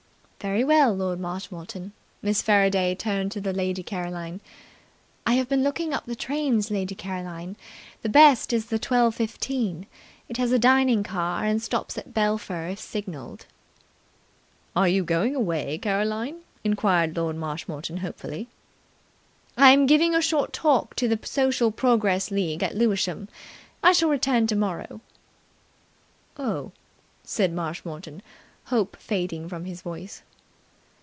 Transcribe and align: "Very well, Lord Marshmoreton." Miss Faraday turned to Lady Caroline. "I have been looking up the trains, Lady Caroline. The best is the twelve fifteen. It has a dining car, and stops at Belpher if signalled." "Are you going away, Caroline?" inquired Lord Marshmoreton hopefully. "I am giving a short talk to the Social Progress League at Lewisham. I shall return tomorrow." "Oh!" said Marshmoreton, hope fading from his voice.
"Very 0.41 0.63
well, 0.63 0.91
Lord 0.95 1.19
Marshmoreton." 1.19 1.91
Miss 2.23 2.41
Faraday 2.41 2.95
turned 2.95 3.31
to 3.33 3.53
Lady 3.53 3.83
Caroline. 3.83 4.41
"I 5.23 5.33
have 5.33 5.47
been 5.47 5.61
looking 5.61 5.93
up 5.93 6.07
the 6.07 6.15
trains, 6.15 6.71
Lady 6.71 6.95
Caroline. 6.95 7.55
The 8.01 8.09
best 8.09 8.51
is 8.51 8.65
the 8.65 8.79
twelve 8.79 9.13
fifteen. 9.13 9.85
It 10.27 10.37
has 10.37 10.51
a 10.51 10.57
dining 10.57 11.03
car, 11.03 11.43
and 11.43 11.61
stops 11.61 11.95
at 11.95 12.15
Belpher 12.15 12.67
if 12.69 12.79
signalled." 12.79 13.45
"Are 14.75 14.87
you 14.87 15.03
going 15.03 15.35
away, 15.35 15.77
Caroline?" 15.77 16.39
inquired 16.63 17.15
Lord 17.15 17.35
Marshmoreton 17.35 17.97
hopefully. 17.97 18.47
"I 19.55 19.69
am 19.69 19.85
giving 19.85 20.15
a 20.15 20.23
short 20.23 20.53
talk 20.53 20.95
to 20.95 21.07
the 21.07 21.19
Social 21.21 21.69
Progress 21.71 22.31
League 22.31 22.63
at 22.63 22.73
Lewisham. 22.75 23.29
I 23.83 23.91
shall 23.91 24.09
return 24.09 24.47
tomorrow." 24.47 25.01
"Oh!" 26.35 26.71
said 27.23 27.53
Marshmoreton, 27.53 28.23
hope 28.65 28.95
fading 28.95 29.47
from 29.47 29.65
his 29.65 29.83
voice. 29.83 30.23